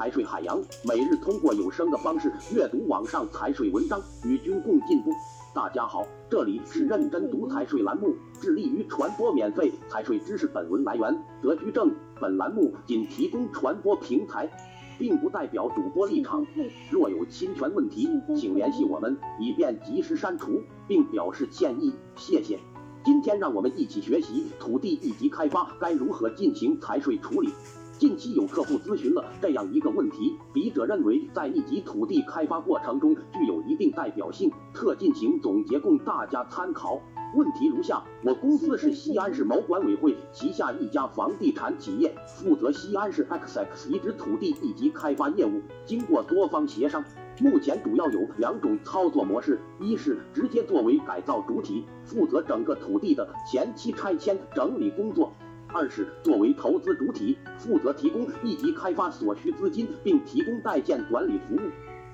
[0.00, 5.10] 财税海洋，每日通过有声的方式阅读网上财税文章，与君共进步。
[5.54, 10.46] 大家好，这里是认真读财税栏目，致力于传播免费财税知识。
[10.46, 14.50] 本文来源德居正，本栏目仅提供传播平台，
[14.98, 16.46] 并不代表主播立场。
[16.90, 21.92] 若有侵权问题，请联系我们，以便及时删除，并表示歉意。
[22.16, 22.58] 谢谢。
[23.04, 27.50] 今天让我们一起学习土地一级开发该如何进行财税处理。
[28.00, 36.98] 近期有客户咨询了这样一个问题，笔者认为在一级土地开发过程中具有一定代表性，特进行总结供大家参考。
[37.34, 45.60] 问题如下：我公司是西安市某管委会旗下一家房地产企业，负责西安市 XX 遗址土地一级开发业务。
[45.84, 47.04] 经过多方协商。
[47.38, 55.32] 目前主要有两种操作模式，一是直接作为改造主体，负责整个土地的前期拆迁整理工作；
[55.72, 61.60] 二是作为投资主体，负责提供一级开发所需资金，并提供代建管理服务。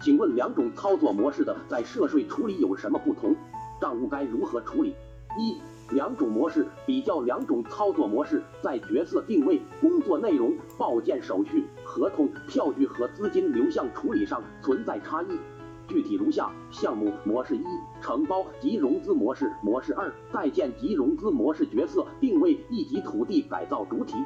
[0.00, 3.34] 请问两种操作模式的在涉税处理有什么不同？
[3.80, 4.94] 账务该如何处理？
[5.38, 5.60] 一
[5.94, 15.38] 两种模式比较，两种操作模式在角色定位、工作内容、报建手续、合同、票据和资金流向处理上存在差异。
[15.86, 17.64] 具体如下：项目模式一，
[18.00, 21.66] 承包及融资模式；模式二，代建及融资模式。
[21.66, 24.16] 角色定位：一级土地改造主体，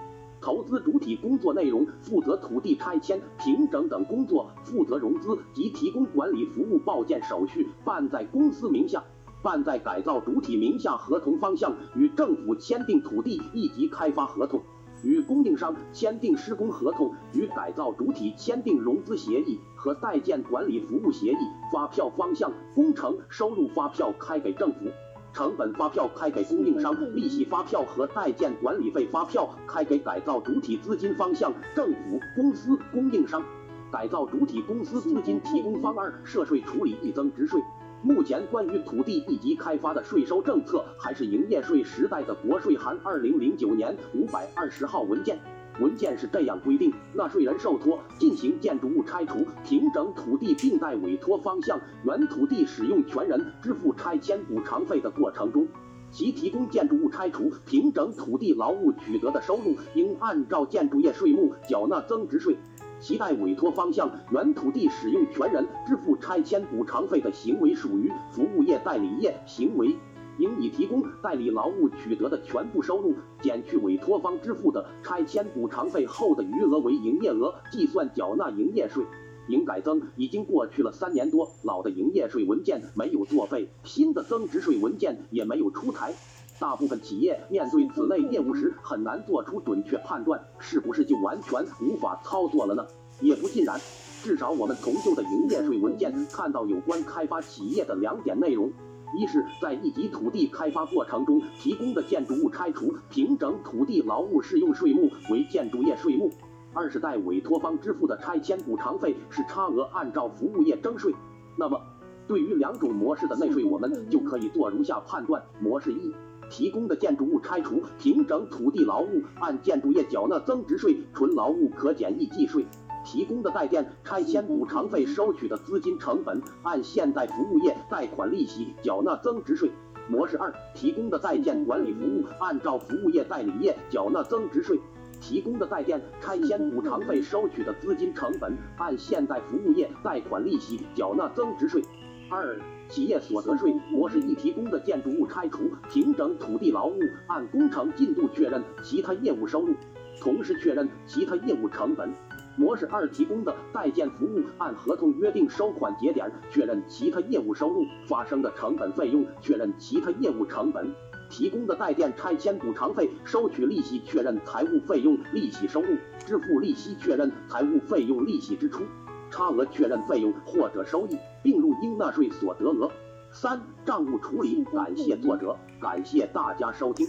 [0.41, 1.17] 投资主体。
[1.17, 6.79] 工作内容：负责土地拆迁、平整等工作，负责融资及提供管理服务。
[6.79, 9.03] 报建手续办在公司名下。
[9.41, 14.61] 办在改造主体名下，合同方向与政府签订土地一级开发合同，
[15.02, 21.38] 与供应商签订施工合同，与改造主体签订融资协议和代建管理服务协议。
[21.72, 24.90] 发票方向：工程收入发票开给政府，
[25.32, 30.77] 成本发票开给供应商，利息发票和代建管理费发票开给改造主体。
[30.78, 33.42] 资金方向：政府、公司、供应商。
[33.90, 37.58] 改造主体公司资金提供方二：涉税处理一增值税。
[38.01, 45.36] 目前关于土地一级开发的税收政策，还是营业税时代的国税函二零零九年五百二十号文件。
[45.81, 55.67] 文件是这样规定：纳税人受托进行建筑物拆除、平整土地，并在委托方向原土地使用权人支付拆迁补偿费的过程中，
[56.13, 62.57] 其提供建筑物拆除、平整土地劳务取得的收入，应按照建筑业税目缴纳增值税。
[63.01, 69.95] 其待委托方向原土地使用权人支付拆迁补偿费的行为属于服务业代理业行为，
[70.39, 79.05] 应以提供代理劳务取得的全部收入减去委托方支付的拆迁补偿费后的余额为营业额计算缴纳营业税。
[79.48, 86.13] 营改增已经过去了三年多，老的营业税文件没有作废，新的增值税文件也没有出台。
[86.61, 92.85] 大部分企业面对此类业务时，很难做出准确判断，是不是就完全无法操作了呢？
[93.20, 93.80] 也不尽然，
[94.23, 98.73] 至少我们从旧的营业税文件看到有关开发企业的两点内容：
[99.17, 106.29] 一是，在一级土地开发过程中提供的建筑物拆除、平整土地劳务适用税目为建筑业税目；
[106.74, 111.14] 二是，在委托方支付的拆迁补偿费是差额按照服务业征税。
[111.57, 111.80] 那么，
[112.27, 116.13] 对于两种模式的内税，我们就可以做如下判断：模式一。
[116.51, 122.63] 提供的建筑物拆除、平整土地劳务，按建筑业缴纳增值税，纯劳务可减一计税；
[123.05, 129.70] 提供的代建拆迁补偿费收取的资金成本，按现代服务业贷款利息缴纳增值税。
[130.09, 134.79] 模式二，提供的在建管理服务，按照服务业代理业缴纳增值税；
[135.20, 141.82] 提供的代建拆迁补偿费收取的资金成本，按现代服务业贷款利息缴纳增值税。
[142.31, 149.75] 二、企业所得税模式一提供的建筑物拆除、平整土地劳务，按工程进度确认其他业务收入，
[150.20, 152.10] 同时确认其他业务成本。
[152.56, 160.93] 模式二提供的代建服务，按合同约定收款节点确认其他业务收入发生的成本费用，确认其他业务成本。
[161.31, 165.94] 提供的代建拆迁补偿费收取利息，确认财务费用利息收入，
[166.26, 168.82] 支付利息，确认财务费用利息支出。
[169.31, 172.91] 差额确认费用或者收益并入应纳税所得额。
[173.31, 174.65] 三、账务处理。
[174.65, 177.07] 感谢作者，感谢大家收听。